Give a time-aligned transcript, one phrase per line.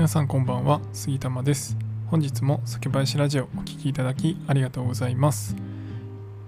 [0.00, 1.76] 皆さんこんばんは杉玉です。
[2.06, 5.54] 本日も酒林ラジオお聴きいただきありがとうございます。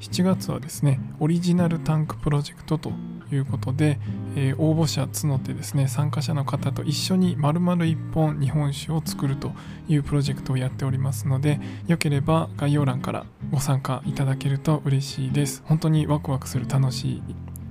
[0.01, 2.93] 7月はですねオリジナルタンクプロジェクトと
[3.31, 3.99] いうことで、
[4.37, 9.53] えー、応募者募ってですね参加者の方と一緒に丸々1本日本酒を作ると
[9.87, 15.63] いうプロジェクトをやっておりますのでよければ概要欄からご参加いただけると嬉しいです。
[15.67, 17.23] 本当にワクワクする楽しい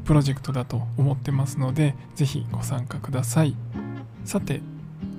[0.06, 3.56] プロジェクトだと思ってますので是非ご参加ください。
[4.26, 4.62] さて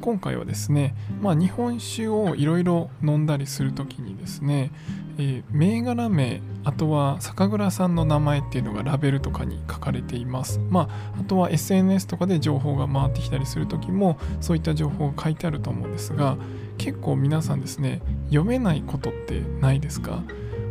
[0.02, 4.72] 今回はですね、まあ、日本酒をいろいろ飲んだりする時にですね、
[5.16, 10.58] えー、銘柄名あとは酒蔵さんの名前っていうのがラベルとかに書かれています。
[10.70, 16.36] まああとは SNS とかで情報が回ってきたりする時もそういった情報が書いてあると思うんですが
[16.78, 20.22] 結構皆さんですね読めないことってないですか？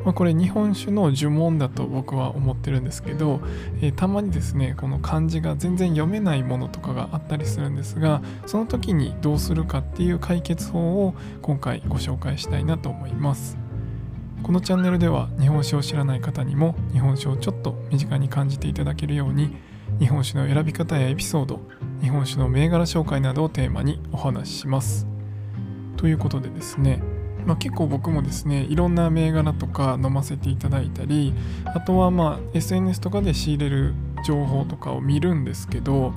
[0.04, 3.42] まあ、これ日本酒の呪文だと僕は思ってるんですけど、
[3.82, 13.58] えー、たまにですねこの漢字が全然読めないものとかがあったりするんですがその時にどうするかっていう解決法を今回ご紹介したいなと思います。
[14.44, 19.56] このチャンネルでは日本酒を知らない方にも日本酒をちょっと身近に感じていただけるように
[20.00, 21.62] 日本酒の選び方やエピソード
[22.02, 25.08] 日本酒の銘柄紹介などをテーマにお話しします。
[25.96, 27.04] ということでですね
[27.46, 31.34] まあ、結構僕もですねいろんな銘柄とか飲ませていただいたり
[31.66, 33.94] あとはまあ SNS とかで仕入れる
[34.26, 36.14] 情報とかを見るんですけど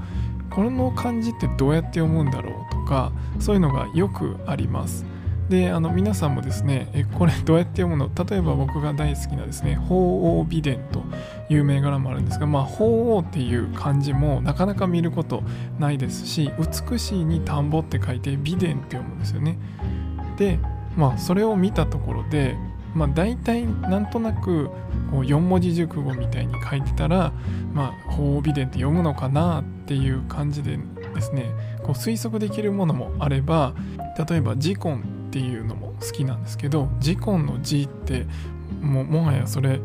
[0.50, 5.04] この漢字ってどうやって読むんだろうとかそういうのがよくあります。
[5.48, 8.10] であの皆さんもですねえこれどうやって読むの？
[8.24, 11.02] 例えば僕が大好きなですね鳳凰美伝と
[11.50, 15.42] いう銘柄もあるんですがまあ鳳凰っていう漢字もなかなか見ること
[15.78, 16.50] ないですし
[16.90, 19.58] 美しいに田んぼって書いて美伝って読むんですよね。
[20.38, 20.58] で
[20.96, 22.56] まあそれを見たところで
[22.94, 24.70] まあ大体なんとなく
[25.10, 27.32] こう4文字熟語みたいに書いてたら
[27.72, 30.78] まあ褒美伝って読むのかなっていう感じで
[31.14, 33.74] ですねこう推測できるものもあれば
[34.28, 38.26] 例えば「ジコン」っていうのも好きなんですけど「ジコン」の「字って
[38.80, 39.80] ももはやそれ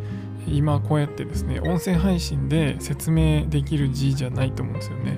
[0.47, 5.17] 今こうやってですね音声配信で説明できる字じゃないと思うんですよね。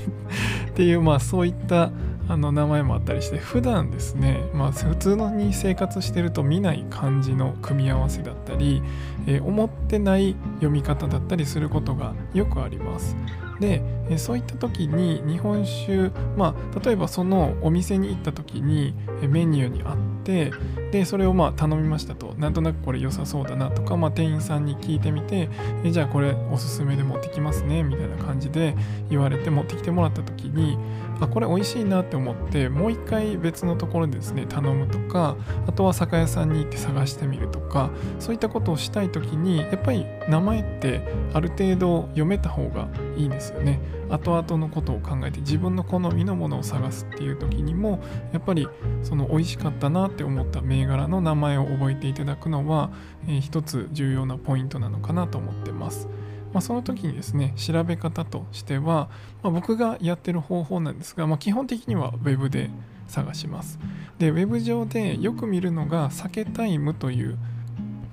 [0.70, 1.90] っていうまあそういった
[2.30, 8.84] あの名前もあったりして普段ですね、まあ、普通のに生活してると見ない漢字の組み合わせだったり、
[9.26, 13.16] えー、思ってない読み方だったりすることがよくあります。
[13.60, 13.82] で、
[14.18, 18.94] そういった時に日本酒まあ例えばそのお店に行った時に
[19.28, 20.52] メニューにあって
[20.90, 22.30] でそれをまあ頼みましたと。
[22.40, 25.48] なんとなくこれ良さそうだなとか、まあ、店員さんに聞いてみて
[25.84, 28.74] じゃあこれおすすめで持ってきますねみたいな感じで
[29.10, 30.78] 言われて持ってきてもらった時に
[31.20, 41.02] あこれ美味しいなって思ってもう一回別のところでですね頼むとかあとは酒屋さんに行って探してみるとかそういったことをしたい時にやっぱり名前って
[41.34, 48.02] ある程度読めた方がいいですよね後々のことを考えて自分の好みのものを探すっていう時にも
[48.32, 48.68] やっぱり
[49.02, 52.90] その美味しかったなって思った銘柄の名前を覚えていただくのは、
[53.26, 56.08] えー、一つ重要なポイントなのかなと思ってます。
[56.52, 59.08] まあ、その時にですね調べ方としては、
[59.42, 62.70] まあ、僕がやってる方法なんですが、まあ、基本的には Web で
[63.06, 63.78] 探します
[64.18, 67.38] で Web 上でよく見るのが酒タイムという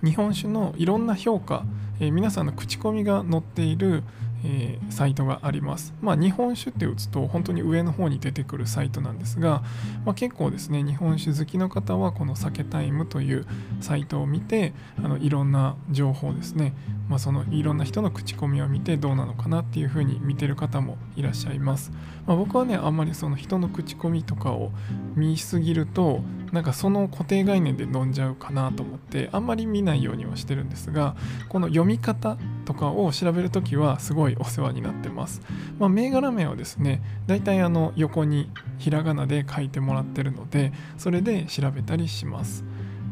[0.03, 1.63] 日本酒のいろんな評価、
[1.99, 4.03] えー、皆さんの口コミが載っている
[4.45, 5.93] えー、サイトがあります。
[6.01, 9.63] まあ、日本酒って打つと本当に上の方に出てくるサイトなんですが、
[10.05, 13.45] まあ、結構ですね、日本酒好きの方はこの酒タイムという
[13.81, 16.73] サイトを見て、あのいろんな情報ですね、
[17.09, 21.91] まあ、そのいろんな人の口コミを見てどうなのかなっていうふうに見てる方もいらっしゃいます。
[22.25, 24.71] まあ、僕はね、あんまりその人の口コミとかを
[25.15, 26.21] 見すぎると、
[26.51, 31.15] なんかその固定概念で飲んじゃうかなと思ってあんまり見ないようにはしてるんですが
[31.49, 35.41] この読み方とかを調べるときはすごいお世話になってます。
[35.79, 42.63] まあ、銘柄名はですね大体あの横にひらがなで書いてもらってるのでそれで調べたりします。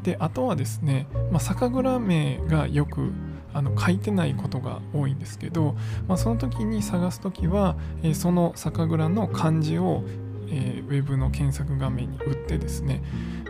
[0.03, 3.12] であとはですね、まあ、酒蔵名がよく
[3.53, 5.76] あの書いてないことが多いんですけど、
[6.08, 10.03] まあ、その時に探す時は、えー、その酒蔵の漢字を
[10.47, 13.02] えー、ウェブの検索画面に打ってですね。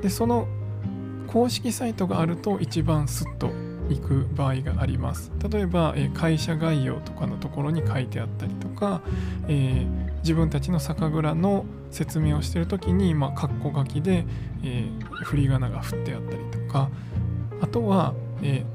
[0.01, 0.47] でその
[1.27, 3.49] 公式サイトがあると一番スッと
[3.89, 5.31] 行く場合があります。
[5.49, 9.01] 例えば、え、会社概要とかのところに書いてあったりとか、
[9.47, 14.25] えー、自分たちの酒蔵の説明をしてる時に、まあ、カッコ書きで、
[14.63, 16.89] えー、振り仮名が振ってあったりとか。
[17.61, 18.65] あとは、え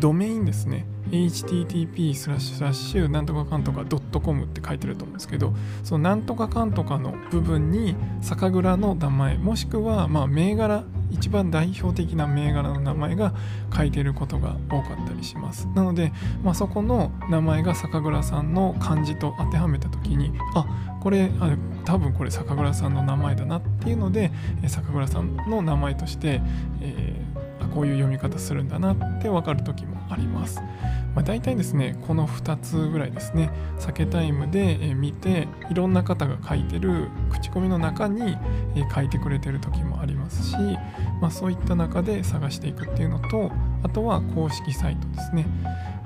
[0.00, 0.86] ドメインですね。
[1.10, 3.84] Http スラッシュスラッシュなんとかかんとか
[4.20, 5.52] .com って書いてると思うんですけど
[5.84, 13.34] そのなんとかかんとかの部分に酒蔵の名前もしくはまあ銘柄一番代表的な銘柄の名前が
[13.76, 15.66] 書いてることが多かったりします。
[15.74, 16.12] なので、
[16.42, 24.30] まあ、そこの名前が酒蔵さんの漢字と当てはめた時にあこれあ多分これ酒蔵さんの名前だなっていうので
[24.66, 26.40] 酒蔵さんの名前として、
[26.80, 27.19] えー、
[27.74, 30.60] こういう読み方するんだなって分かる時もあります。
[31.14, 38.36] まあ、大体ですねこの2つぐらいですね酒タイムで見ていろんな方が書いてる口コミの中に
[38.94, 40.56] 書いてくれてる時もありますし、
[41.20, 43.50] まあ、そういった中で探していくっていうのと
[43.82, 45.46] あとは公式サイトですね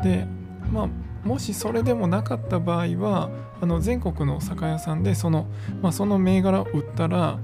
[0.02, 0.26] で
[0.72, 0.88] まあ
[1.26, 5.46] もしそれでもなかった場合はあの全国の酒屋さんでその,、
[5.82, 7.38] まあ、その銘柄を売ったら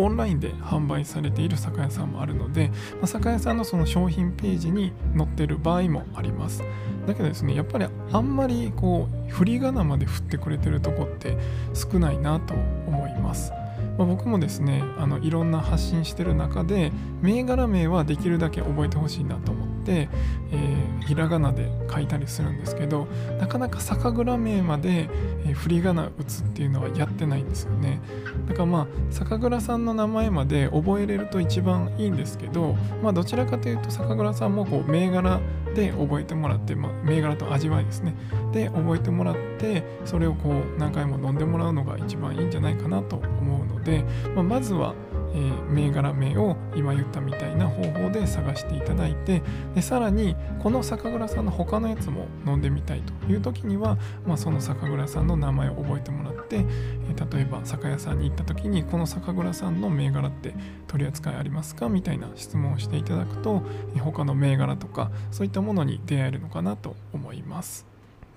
[0.00, 6.64] オンラインで販売されている酒屋さんもあるので、まあ、酒屋さんのその商品ページに載ってる場合もあります。
[7.06, 11.36] だけどですねやっぱりあんまりこう振り仮名まで振ってくれてるとこって
[11.74, 13.52] 少ないなと思います。
[13.98, 20.08] ま、僕もですねあのいろんな発信してる中で銘柄名はできるだけ覚えてほしいなと思って、
[20.52, 20.79] えー、
[21.10, 23.08] ひらがなで書いたりするんですけど
[23.40, 25.08] なかなか酒蔵名まで、
[25.44, 28.00] えー、振り仮名打つっていうのはやってないんですよね。
[28.46, 35.40] だからまあ酒蔵さんの名前まで覚えれると一番いいんですけどまあどちらかというと酒蔵さんもこう銘柄
[35.74, 38.14] で覚えてもらって、まあ、銘柄と味わいですね。
[38.52, 44.04] で覚えてもらってそれをこう何回も飲んでもらうのが一番いいんじゃないかなと思うので、
[44.36, 44.94] まあ、まずは
[45.32, 49.42] えー、銘柄名を今言ったみたいな方法で探していただいて
[49.74, 60.54] でさらにこの酒蔵さんの他のやつも飲んでみたいという時には、まあ、その酒蔵さんの名前を覚えてもらって、えー、例えば酒屋さんに行った時にこの酒蔵さんの銘柄って
[60.86, 63.62] 取り扱いありますかみたいな質問をしていただくと
[64.00, 67.89] 他の銘柄とかそういったものに出会えるのかなと思います。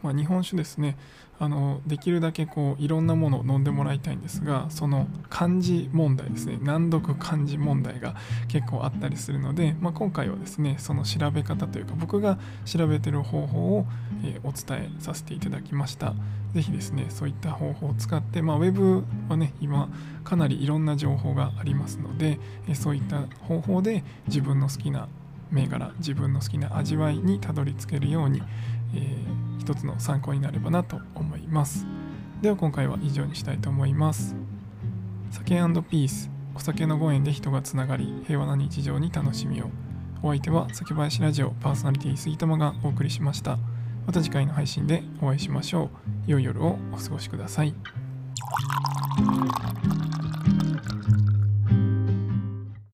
[0.03, 0.97] まあ、日本酒ですね。
[1.39, 6.59] あのできるだけこういろんなものを飲んでもらいたいんですがその漢字問題ですね。
[6.61, 8.15] 難読漢字問題が
[8.47, 13.85] 結構あったりするので、まあ、今回はですねその調べ方というか僕が調べてる方法を、
[14.23, 16.13] え、お伝えさせていただきました。
[16.53, 19.89] 是非ですねそういった方法を使って、まあ、ウェブはね今
[20.23, 22.39] かなりいろんな情報がありますので、
[22.69, 25.07] え、そういった方法で自分の好きな
[25.53, 28.41] 銘柄自分の好きな味わいにたどり着けるように、
[28.93, 31.85] えー、一つの参考になればなと思います。
[32.41, 34.35] では今回は以上にしたいと思います。
[35.31, 35.55] 酒
[35.89, 39.69] ピースお酒のご縁で人がつながり平和な日常に楽しみを。
[40.21, 43.57] お相手は酒林ラジオパーソナリティ杉玉がお送りしました。
[44.05, 45.89] また次回の配信でお会いしましょう。
[46.27, 47.73] 良い夜をお過ごしください。